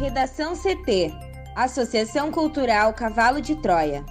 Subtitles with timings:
[0.00, 1.12] Redação CT
[1.54, 4.02] Associação Cultural Cavalo de Troia.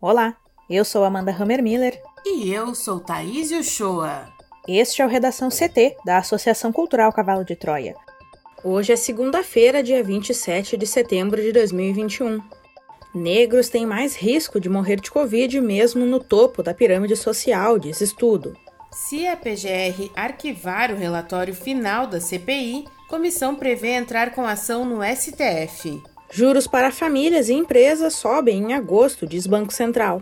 [0.00, 0.36] Olá,
[0.70, 2.00] eu sou Amanda Hammermiller.
[2.24, 4.28] E eu sou Thaís Uchoa.
[4.68, 7.96] Este é o Redação CT, da Associação Cultural Cavalo de Troia.
[8.62, 12.40] Hoje é segunda-feira, dia 27 de setembro de 2021.
[13.14, 18.00] Negros têm mais risco de morrer de Covid mesmo no topo da pirâmide social, diz
[18.00, 18.56] estudo.
[18.90, 25.00] Se a PGR arquivar o relatório final da CPI, comissão prevê entrar com ação no
[25.04, 26.02] STF.
[26.30, 30.20] Juros para famílias e empresas sobem em agosto, diz Banco Central.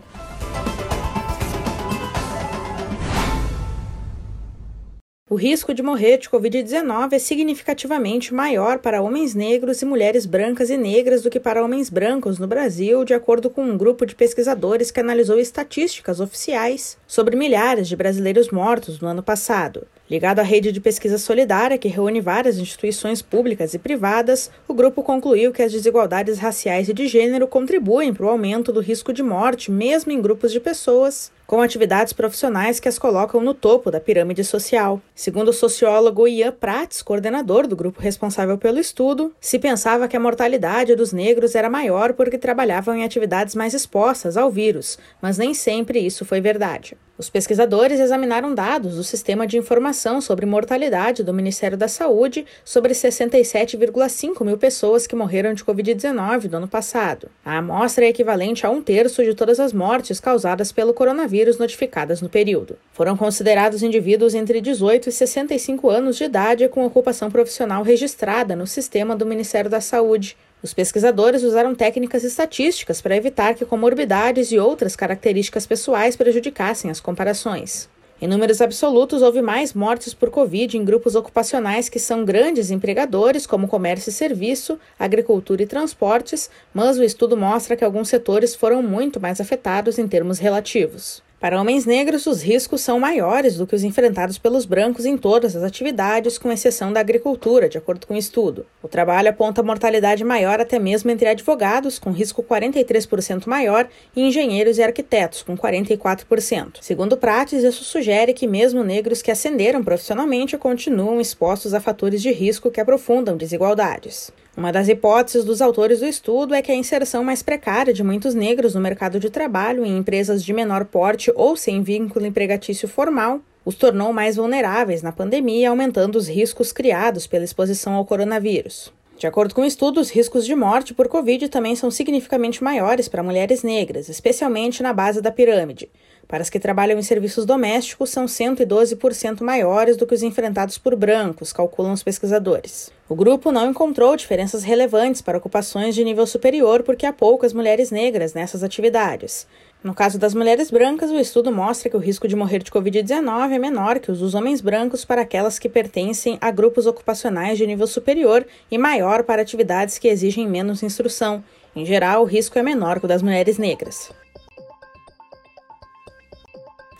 [5.33, 10.69] O risco de morrer de Covid-19 é significativamente maior para homens negros e mulheres brancas
[10.69, 14.13] e negras do que para homens brancos no Brasil, de acordo com um grupo de
[14.13, 19.87] pesquisadores que analisou estatísticas oficiais sobre milhares de brasileiros mortos no ano passado.
[20.09, 25.01] Ligado à rede de pesquisa solidária, que reúne várias instituições públicas e privadas, o grupo
[25.01, 29.23] concluiu que as desigualdades raciais e de gênero contribuem para o aumento do risco de
[29.23, 33.99] morte, mesmo em grupos de pessoas com atividades profissionais que as colocam no topo da
[33.99, 35.01] pirâmide social.
[35.13, 40.19] Segundo o sociólogo Ian Prats, coordenador do grupo responsável pelo estudo, se pensava que a
[40.19, 45.53] mortalidade dos negros era maior porque trabalhavam em atividades mais expostas ao vírus, mas nem
[45.53, 46.97] sempre isso foi verdade.
[47.15, 52.91] Os pesquisadores examinaram dados do Sistema de Informação sobre Mortalidade do Ministério da Saúde sobre
[52.91, 57.29] 67,5 mil pessoas que morreram de Covid-19 no ano passado.
[57.45, 62.19] A amostra é equivalente a um terço de todas as mortes causadas pelo coronavírus notificadas
[62.19, 62.77] no período.
[62.93, 68.65] Foram considerados indivíduos entre 18 e 65 anos de idade com ocupação profissional registrada no
[68.65, 74.57] sistema do Ministério da Saúde, os pesquisadores usaram técnicas estatísticas para evitar que comorbidades e
[74.57, 77.89] outras características pessoais prejudicassem as comparações.
[78.21, 83.45] Em números absolutos, houve mais mortes por Covid em grupos ocupacionais que são grandes empregadores,
[83.45, 88.81] como comércio e serviço, agricultura e transportes, mas o estudo mostra que alguns setores foram
[88.81, 91.21] muito mais afetados em termos relativos.
[91.43, 95.57] Para homens negros, os riscos são maiores do que os enfrentados pelos brancos em todas
[95.57, 98.65] as atividades, com exceção da agricultura, de acordo com o estudo.
[98.81, 104.77] O trabalho aponta mortalidade maior até mesmo entre advogados, com risco 43% maior, e engenheiros
[104.77, 106.77] e arquitetos, com 44%.
[106.79, 112.31] Segundo Prates, isso sugere que mesmo negros que ascenderam profissionalmente continuam expostos a fatores de
[112.31, 114.31] risco que aprofundam desigualdades.
[114.55, 118.35] Uma das hipóteses dos autores do estudo é que a inserção mais precária de muitos
[118.35, 123.41] negros no mercado de trabalho em empresas de menor porte ou sem vínculo empregatício formal
[123.65, 128.93] os tornou mais vulneráveis na pandemia, aumentando os riscos criados pela exposição ao coronavírus.
[129.23, 133.07] De acordo com o estudo, os riscos de morte por Covid também são significativamente maiores
[133.07, 135.89] para mulheres negras, especialmente na base da pirâmide.
[136.27, 140.93] Para as que trabalham em serviços domésticos, são 112% maiores do que os enfrentados por
[140.97, 142.91] brancos, calculam os pesquisadores.
[143.07, 147.91] O grupo não encontrou diferenças relevantes para ocupações de nível superior porque há poucas mulheres
[147.91, 149.47] negras nessas atividades.
[149.83, 153.51] No caso das mulheres brancas, o estudo mostra que o risco de morrer de Covid-19
[153.51, 157.67] é menor que os dos homens brancos para aquelas que pertencem a grupos ocupacionais de
[157.67, 161.43] nível superior e maior para atividades que exigem menos instrução.
[161.75, 164.09] Em geral, o risco é menor que o das mulheres negras.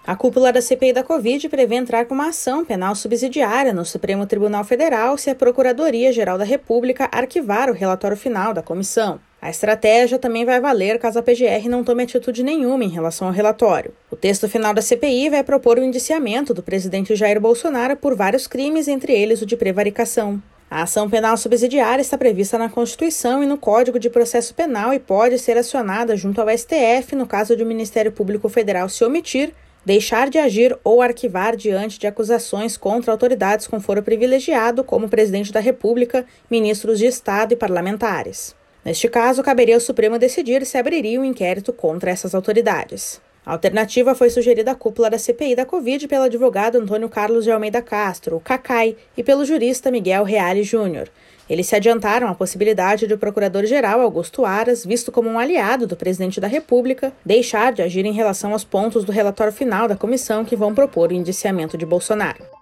[0.05, 4.25] A cúpula da CPI da Covid prevê entrar com uma ação penal subsidiária no Supremo
[4.25, 9.21] Tribunal Federal se a Procuradoria-Geral da República arquivar o relatório final da comissão.
[9.43, 13.33] A estratégia também vai valer caso a PGR não tome atitude nenhuma em relação ao
[13.33, 13.91] relatório.
[14.09, 18.47] O texto final da CPI vai propor o indiciamento do presidente Jair Bolsonaro por vários
[18.47, 20.41] crimes, entre eles o de prevaricação.
[20.71, 24.97] A ação penal subsidiária está prevista na Constituição e no Código de Processo Penal e
[24.99, 29.53] pode ser acionada junto ao STF no caso de o Ministério Público Federal se omitir
[29.85, 35.09] deixar de agir ou arquivar diante de acusações contra autoridades com foro privilegiado, como o
[35.09, 38.55] presidente da República, ministros de Estado e parlamentares.
[38.83, 43.21] Neste caso, caberia ao Supremo decidir se abriria um inquérito contra essas autoridades.
[43.45, 47.51] A alternativa foi sugerida à cúpula da CPI da Covid pelo advogado Antônio Carlos de
[47.51, 51.09] Almeida Castro, o CACAI, e pelo jurista Miguel Reale Júnior.
[51.49, 55.97] Eles se adiantaram à possibilidade de o Procurador-Geral Augusto Aras, visto como um aliado do
[55.97, 60.45] presidente da República, deixar de agir em relação aos pontos do relatório final da comissão
[60.45, 62.52] que vão propor o indiciamento de Bolsonaro.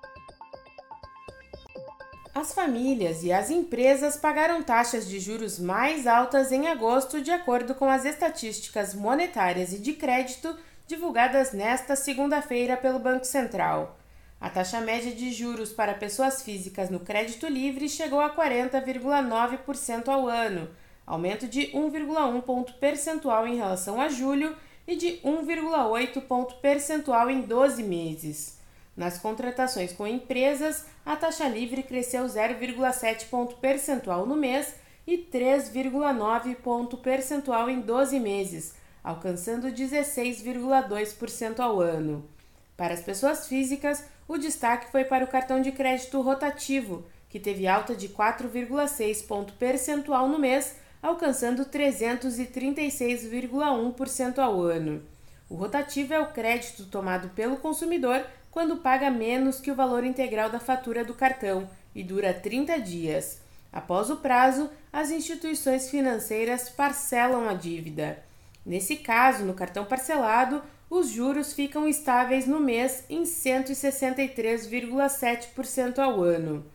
[2.34, 7.76] As famílias e as empresas pagaram taxas de juros mais altas em agosto, de acordo
[7.76, 10.56] com as estatísticas monetárias e de crédito
[10.88, 14.00] divulgadas nesta segunda-feira pelo Banco Central.
[14.40, 20.26] A taxa média de juros para pessoas físicas no crédito livre chegou a 40,9% ao
[20.30, 20.70] ano,
[21.06, 24.56] aumento de 1,1 ponto percentual em relação a julho
[24.88, 28.61] e de 1,8 ponto percentual em 12 meses.
[28.96, 34.76] Nas contratações com empresas, a taxa livre cresceu 0,7 ponto percentual no mês
[35.08, 42.28] e 3,9 ponto percentual em 12 meses, alcançando 16,2% ao ano.
[42.76, 47.68] Para as pessoas físicas, o destaque foi para o cartão de crédito rotativo, que teve
[47.68, 55.02] alta de 4,6 ponto percentual no mês, alcançando 336,1% ao ano.
[55.50, 60.48] O rotativo é o crédito tomado pelo consumidor quando paga menos que o valor integral
[60.50, 63.40] da fatura do cartão e dura 30 dias.
[63.72, 68.22] Após o prazo, as instituições financeiras parcelam a dívida.
[68.66, 76.66] Nesse caso, no cartão parcelado, os juros ficam estáveis no mês em 163,7% ao ano.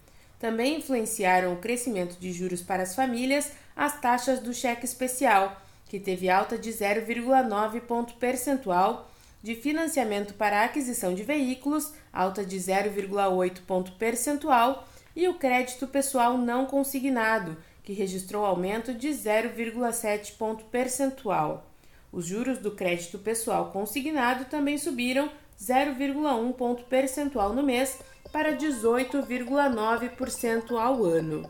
[0.40, 6.00] Também influenciaram o crescimento de juros para as famílias as taxas do cheque especial, que
[6.00, 9.11] teve alta de 0,9 ponto percentual,
[9.42, 16.36] de financiamento para aquisição de veículos, alta de 0,8 ponto percentual, e o crédito pessoal
[16.36, 21.70] não consignado, que registrou aumento de 0,7 ponto percentual.
[22.12, 25.30] Os juros do crédito pessoal consignado também subiram
[25.60, 27.98] 0,1 ponto percentual no mês
[28.32, 31.48] para 18,9% ao ano.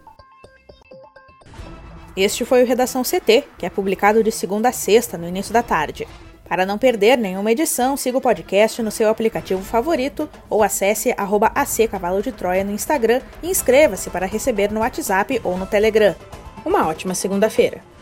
[2.16, 5.62] Este foi o Redação CT, que é publicado de segunda a sexta, no início da
[5.62, 6.08] tarde.
[6.48, 11.50] Para não perder nenhuma edição, siga o podcast no seu aplicativo favorito ou acesse arroba
[11.54, 16.14] AC Cavalo de Troia no Instagram e inscreva-se para receber no WhatsApp ou no Telegram.
[16.64, 17.95] Uma ótima segunda-feira!